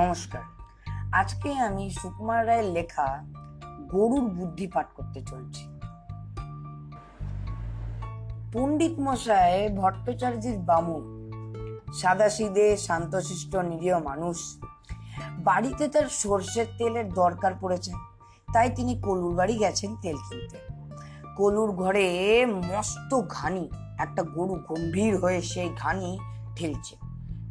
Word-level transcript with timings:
নমস্কার। 0.00 0.44
আজকে 1.20 1.48
আমি 1.66 1.84
সুকুমার 2.00 2.42
রায়ের 2.48 2.68
লেখা 2.76 3.06
গরুর 3.94 4.26
বুদ্ধি 4.38 4.66
পাঠ 4.74 4.86
করতে 4.96 5.20
চলছি। 5.30 5.64
পণ্ডিত 8.52 8.94
মশাই 9.06 9.54
ভট্টাচার্যের 9.80 10.56
বামুন 10.68 11.04
সাদা 12.00 12.28
সিদে 12.36 12.66
শান্তশিষ্ট 12.86 13.52
নিরীহ 13.70 13.94
মানুষ, 14.08 14.38
বাড়িতে 15.48 15.84
তার 15.94 16.06
সর্ষের 16.22 16.68
তেলের 16.78 17.06
দরকার 17.20 17.52
পড়েছে, 17.60 17.92
তাই 18.54 18.68
তিনি 18.76 18.92
কলুর 19.06 19.32
বাড়ি 19.40 19.54
গেছেন 19.62 19.90
তেল 20.02 20.18
কিনতে। 20.26 20.58
কলুর 21.38 21.70
ঘরে 21.82 22.06
মস্ত 22.68 23.10
ঘানি, 23.36 23.64
একটা 24.04 24.22
গরু 24.36 24.54
গম্ভীর 24.68 25.12
হয়ে 25.22 25.40
সেই 25.52 25.70
ঘানি 25.82 26.10
ঠেলছে। 26.56 26.94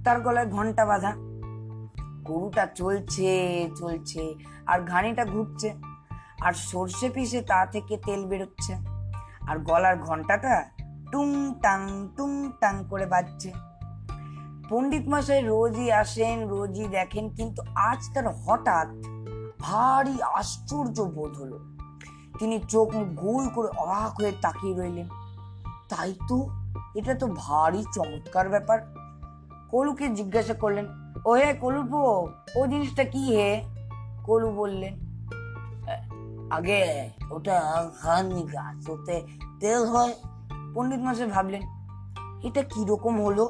তার 0.04 0.18
গলায় 0.22 0.50
ঘণ্টা 0.55 0.86
বাঁধা 0.86 1.12
গরুটা 2.23 2.66
চলছে 2.66 3.70
চলছে, 3.76 4.36
আর 4.68 4.80
ঘানিটা 4.82 5.26
ঘুরছে। 5.26 5.73
আর 6.41 6.54
সর্ষে 6.54 7.09
পিষে 7.09 7.41
তা 7.41 7.66
থেকে 7.66 7.98
তেল 8.05 8.26
বেরোচ্ছে। 8.26 8.73
আর 9.48 9.58
গলার 9.58 9.99
ঘন্টাটা 9.99 10.66
টুং 11.12 11.54
টাং 11.62 12.09
টুং 12.18 12.52
টাং 12.62 12.84
করে 12.90 13.05
বাজছে। 13.05 13.54
পণ্ডিত 14.70 15.08
মশাই 15.08 15.41
রোজই 15.41 15.91
আসেন, 15.91 16.48
রোজই 16.48 16.88
দেখেন, 16.88 17.30
কিন্তু 17.30 17.63
আজ 17.76 18.09
তার 18.13 18.27
হঠাৎ 18.27 18.88
ভারী 19.60 20.21
আশ্চর্য 20.21 21.02
বোধ 21.02 21.38
হলো। 21.38 21.60
তিনি 22.40 22.60
চোখ 22.60 22.96
মুখ 22.96 23.08
গোল 23.08 23.49
করে 23.49 23.68
অবাক 23.77 24.21
হয়ে 24.21 24.32
তাকিয়ে 24.41 24.82
রইলেন। 24.82 25.08
তাই 25.90 26.13
তো, 26.27 26.48
এটা 26.96 27.13
তো 27.13 27.27
ভারী 27.35 27.84
চমৎকার 27.94 28.49
ব্যাপার। 28.49 28.80
কলুকে 29.71 30.10
জিজ্ঞাসা 30.10 30.54
করলেন 30.54 30.85
ও 31.29 31.32
হে 31.40 31.49
কলুর 31.62 31.85
পো 31.91 32.02
ও 32.57 32.60
জিনিসটা 32.71 33.04
কি 33.13 33.24
হে? 33.38 33.52
কলু 34.27 34.49
বললেন 34.60 34.96
আগে 36.52 36.82
ওটা 37.35 37.57
ঘানি 38.02 38.41
গাছ, 38.54 38.82
ওতে 38.93 39.18
তেল 39.62 39.82
হয়। 39.94 40.13
পণ্ডিত 40.74 41.01
মাসে 41.07 41.26
ভাবলেন, 41.26 41.63
এটা 42.48 42.62
কীরকম 42.71 43.16
হলো? 43.26 43.46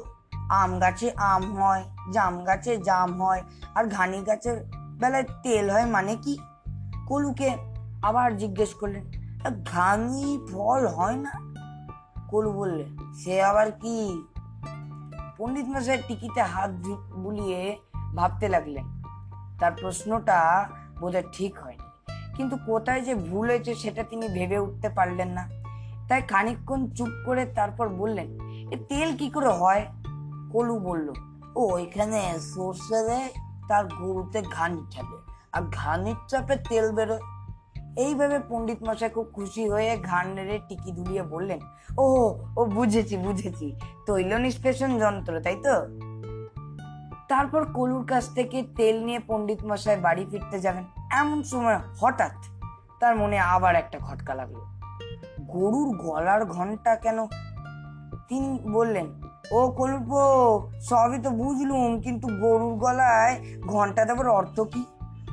আম 0.60 0.70
গাছে 0.82 1.08
আম 1.30 1.44
হয়, 1.58 1.82
জাম 2.14 2.34
গাছে 2.44 2.72
জাম 2.88 3.10
হয়, 3.22 3.42
আর 3.74 3.84
ঘানি 3.96 4.18
গাছের 4.28 4.56
বেলায় 5.00 5.26
তেল 5.42 5.66
হয় 5.70 5.86
মানে 5.86 6.14
কি? 6.24 6.34
কলুকে 7.08 7.50
আবার 8.02 8.28
জিজ্ঞেস 8.36 8.70
করলেন, 8.74 9.04
ঘানি 9.72 10.26
ফল 10.50 10.82
হয় 10.96 11.16
না? 11.16 11.32
কলু 12.30 12.50
বললে, 12.52 12.84
সে 13.20 13.34
আবার 13.42 13.68
কি? 13.82 13.96
পণ্ডিত 15.38 15.66
মশাই 15.66 16.02
টিকিতে 16.08 16.42
হাত 16.42 16.70
বুলিয়ে 17.16 17.78
ভাবতে 18.16 18.48
লাগলেন। 18.48 19.02
তার 19.60 19.72
প্রশ্নটা 19.80 20.68
বোধহয় 21.00 21.24
ঠিক 21.32 21.58
হয়নি। 21.58 21.86
কিন্তু 22.34 22.56
কোথায় 22.66 23.00
যে 23.00 23.14
ভুল 23.14 23.46
হয়েছে 23.48 23.74
সেটা 23.74 24.02
তিনি 24.02 24.28
ভেবে 24.28 24.58
উঠতে 24.58 24.88
পারলেন 24.88 25.28
না। 25.28 25.48
তাই 26.08 26.22
খানিকক্ষণ 26.22 26.90
চুপ 26.90 27.08
করে 27.26 27.46
তারপর 27.46 27.88
বললেন, 27.88 28.28
এ 28.72 28.76
তেল 28.88 29.16
কি 29.16 29.28
করে 29.30 29.48
হয়? 29.48 29.86
কলু 30.52 30.78
বলল, 30.78 31.12
ও 31.56 31.60
ওইখানে 31.74 32.38
সর্ষে 32.38 33.02
দেয় 33.06 33.28
তার 33.68 33.84
গরুতে 33.86 34.42
ঘানি 34.42 34.82
চাপে 34.90 35.32
আর 35.52 35.62
ঘানির 35.72 36.16
চাপে 36.28 36.56
তেল 36.56 36.92
বেরোয় 36.92 37.20
এইভাবে 37.96 38.38
পণ্ডিত 38.48 38.82
মশাই 38.88 39.08
খুব 39.08 39.26
খুশি 39.34 39.68
হয়ে 39.68 39.96
ঘান 39.96 40.28
নেড়ে 40.28 40.60
টিকি 40.68 40.92
দুলিয়ে 40.92 41.22
বললেন 41.22 41.58
ও 41.98 42.38
ও 42.56 42.64
বুঝেছি 42.64 43.16
বুঝেছি। 43.16 43.76
তৈল 44.06 44.36
নিষ্পেষণ 44.36 44.98
যন্ত্র, 44.98 45.40
তাই 45.40 45.56
তো? 45.56 45.74
তারপর 47.28 47.64
কলুর 47.64 48.06
কাছ 48.06 48.34
থেকে 48.34 48.62
তেল 48.76 49.04
নিয়ে 49.04 49.20
পণ্ডিত 49.26 49.64
মশাই 49.64 49.96
বাড়ি 49.96 50.26
ফিরতে 50.30 50.60
যাবেন। 50.60 50.84
এমন 51.10 51.42
সময় 51.42 51.78
হঠাৎ 52.00 52.32
তার 53.00 53.16
মনে 53.16 53.38
আবার 53.38 53.74
একটা 53.74 53.98
খটকা 53.98 54.34
লাগল। 54.34 54.60
গরুর 55.46 55.96
গলার 55.96 56.44
ঘণ্টা 56.44 56.96
কেন? 56.96 57.26
তিনি 58.28 58.58
বললেন, 58.72 59.06
ও 59.50 59.70
কলুপো, 59.70 60.22
সবই 60.80 61.18
তো 61.18 61.30
বুঝলুম, 61.30 62.00
কিন্তু 62.00 62.28
গরুর 62.28 62.74
গলায় 62.74 63.44
ঘণ্টা 63.66 64.04
দেবার 64.04 64.28
অর্থ 64.28 64.60
কি? 64.60 64.84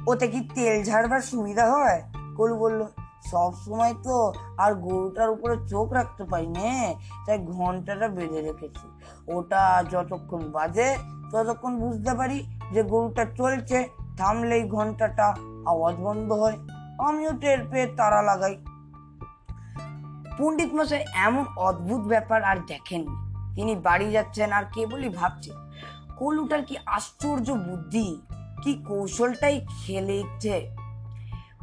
ওতে 0.08 0.28
কি 0.28 0.50
তেল 0.56 0.84
ঝাড়বার 0.84 1.22
সুবিধা 1.22 1.72
হয়? 1.72 2.02
কলু 2.38 2.56
বলল, 2.64 2.82
সব 3.32 3.52
সময় 3.64 3.94
তো 4.06 4.16
আর 4.64 4.72
গরুটার 4.86 5.30
উপরে 5.36 5.56
চোখ 5.72 5.88
রাখতে 5.98 6.24
পারি 6.32 6.48
নে 6.58 6.72
তাই 7.26 7.38
ঘন্টাটা 7.56 8.08
বেঁধে 8.16 8.40
রেখেছি। 8.48 8.86
ওটা 9.36 9.62
যতক্ষণ 9.94 10.42
বাজে 10.56 10.88
ততক্ষণ 11.32 11.74
বুঝতে 11.84 12.12
পারি 12.20 12.38
যে 12.74 12.82
গরুটা 12.94 13.24
চলছে, 13.40 13.78
থামলেই 14.20 14.64
ঘন্টাটা 14.76 15.28
আওয়াজ 15.72 15.96
বন্ধ 16.06 16.30
হয়, 16.42 16.58
আমিও 17.08 17.32
টের 17.42 17.60
পেয়ে 17.72 17.88
তারা 18.00 18.20
লাগাই। 18.30 18.56
পণ্ডিত 20.38 20.72
মশাই, 20.78 21.04
এমন 21.28 21.46
অদ্ভুত 21.68 22.02
ব্যাপার 22.14 22.40
আর 22.50 22.58
দেখেননি 22.72 23.16
তিনি 23.56 23.74
বাড়ি 23.88 24.08
যাচ্ছেন 24.16 24.50
আর 24.58 24.66
কেবলই 24.76 25.10
ভাবছেন 25.20 25.56
কলুটার 26.20 26.62
কি 26.70 26.76
আশ্চর্য 26.98 27.48
বুদ্ধি, 27.68 28.08
কি 28.64 28.72
কৌশলটাই 28.90 29.58
খেলেছে 29.80 30.56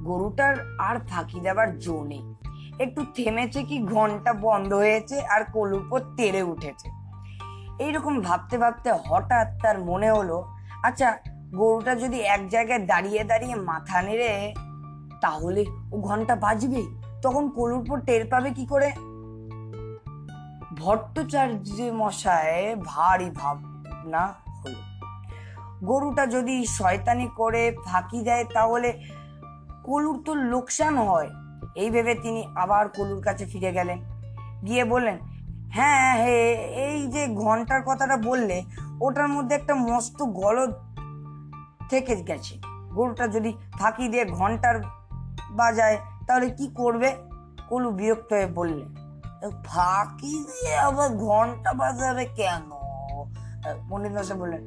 গরুটার 0.04 0.76
আর 0.78 0.96
ফাঁকি 1.08 1.40
দেওয়ার 1.40 1.78
জো 1.78 2.04
নেই। 2.04 2.34
একটু 2.78 3.04
থেমেছে 3.14 3.62
কি, 3.62 3.82
ঘণ্টা 3.82 4.32
বন্ধ 4.32 4.72
হয়েছে 4.72 5.20
আর 5.20 5.44
কলুর 5.52 5.84
পর 5.90 6.00
তেড়ে 6.16 6.42
উঠেছে। 6.42 6.88
এইরকম 7.78 8.20
ভাবতে 8.20 8.58
ভাবতে 8.58 8.92
হঠাৎ 8.92 9.48
তার 9.62 9.78
মনে 9.78 10.10
হলো 10.10 10.44
আচ্ছা 10.84 11.16
গরুটা 11.54 11.94
যদি 11.94 12.20
এক 12.20 12.48
জায়গায় 12.48 12.86
দাঁড়িয়ে 12.86 13.24
দাঁড়িয়ে 13.24 13.54
মাথা 13.54 14.02
নেড়ে, 14.02 14.54
তাহলে 15.20 15.64
ও 15.92 16.00
ঘণ্টা 16.00 16.36
বাজবে 16.36 16.82
তখন 17.22 17.48
কলুর 17.48 17.84
পর 17.88 18.00
টের 18.00 18.26
পাবে 18.26 18.50
কি 18.50 18.66
করে? 18.66 18.90
ভট্টাচার্য 20.78 21.92
মশায় 21.92 22.76
ভারী 22.84 23.30
ভাবনা 23.30 24.34
হলো। 24.60 24.80
গরুটা 25.84 26.26
যদি 26.26 26.66
শয়তানি 26.66 27.28
করে 27.36 27.76
ফাঁকি 27.84 28.22
দেয়, 28.22 28.44
তাহলে 28.44 29.00
কলুর 29.88 30.16
তো 30.26 30.32
লোকসান 30.52 30.94
হয়। 31.08 31.30
এই 31.82 31.88
ভেবে 31.94 32.14
তিনি 32.24 32.40
আবার 32.62 32.84
কলুর 32.96 33.20
কাছে 33.26 33.44
ফিরে 33.52 33.70
গেলেন। 33.78 33.98
গিয়ে 34.66 34.84
বললেন 34.92 35.18
হ্যাঁ 35.76 36.10
হে, 36.22 36.38
এই 36.86 36.98
যে 37.14 37.22
ঘণ্টার 37.42 37.80
কথাটা 37.88 38.16
বললে, 38.28 38.56
ওটার 39.06 39.28
মধ্যে 39.34 39.54
একটা 39.56 39.74
মস্ত 39.88 40.18
গলদ 40.40 40.72
থেকে 41.90 42.14
গেছে। 42.28 42.54
গরুটা 42.96 43.24
যদি 43.34 43.50
ফাঁকি 43.78 44.06
দিয়ে 44.12 44.24
ঘণ্টার 44.38 44.76
বাজায়, 45.60 45.96
তাহলে 46.26 46.46
কি 46.58 46.66
করবে? 46.80 47.08
কলু 47.70 47.88
বিরক্ত 47.98 48.30
হয়ে 48.32 48.48
বললে, 48.58 48.84
ফাঁকি 49.68 50.34
দিয়ে 50.48 50.72
আবার 50.88 51.08
ঘণ্টা 51.26 51.70
বাজাবে 51.80 52.24
কেন? 52.38 52.68
পণ্ডিত 53.88 54.16
বললেন, 54.42 54.62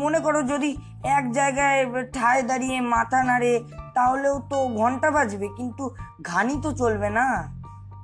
মনে 0.00 0.18
করো 0.24 0.40
যদি 0.52 0.70
এক 1.18 1.24
জায়গায় 1.38 1.80
ঠায় 2.16 2.42
দাঁড়িয়ে 2.50 2.78
মাথা 2.94 3.18
নাড়ে 3.28 3.52
তাহলেও 3.96 4.36
তো 4.50 4.58
ঘণ্টা 4.80 5.08
বাজবে, 5.16 5.46
কিন্তু 5.58 5.84
ঘানি 6.30 6.54
তো 6.64 6.70
চলবে 6.80 7.08
না। 7.18 7.26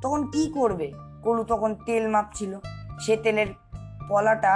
তখন 0.02 0.20
কি 0.32 0.42
করবে? 0.58 0.86
কলু 1.24 1.42
তখন 1.52 1.70
তেল 1.86 2.04
মাপছিল। 2.14 2.52
সে 3.04 3.14
তেলের 3.24 3.50
পলাটা 4.08 4.54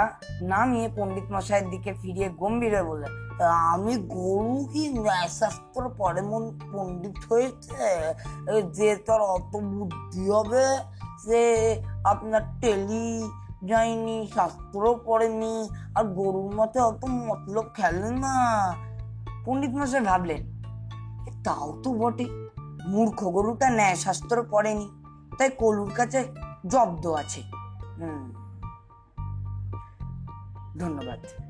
নামিয়ে 0.51 0.87
পণ্ডিত 0.95 1.27
মশাইয়ের 1.33 1.65
দিকে 1.73 1.91
ফিরিয়ে 2.01 2.29
গম্ভীর 2.41 2.73
হয়ে 2.75 2.89
বললেন 2.91 3.11
আমি 3.73 3.93
গরু 4.15 4.57
কি 4.71 4.83
ন্যায়শাস্ত্র 5.05 5.83
পরে 5.99 6.21
মন 6.29 6.43
পণ্ডিত 6.71 7.17
হয়েছে? 7.29 7.85
যে 8.77 8.89
তার 9.05 9.21
অত 9.35 9.53
বুদ্ধি 9.73 10.23
হবে 10.35 10.65
সে 11.23 11.41
আপনার 12.11 12.43
টেলি 12.61 13.07
যায়নি 13.69 14.17
শাস্ত্র 14.35 14.81
পড়েনি, 15.05 15.55
আর 15.97 16.03
গরুর 16.19 16.49
মতে 16.57 16.79
অত 16.89 17.01
মতলব 17.27 17.65
খেলে 17.77 18.09
না। 18.23 18.35
পণ্ডিত 19.45 19.73
মশাই 19.79 20.03
ভাবলেন 20.11 20.41
তাও 21.43 21.79
তো 21.83 21.93
বটে। 21.93 22.25
মূর্খ 22.87 23.23
গরুটা 23.23 23.69
ন্যায় 23.69 23.95
শাস্ত্র 23.95 24.43
পড়েনি, 24.49 24.89
তাই 25.37 25.49
কলুর 25.49 25.91
কাছে 25.95 26.33
জব্দ 26.67 27.07
আছে। 27.07 27.41
হুম। 27.99 28.33
ধন্যবাদ। 30.79 31.42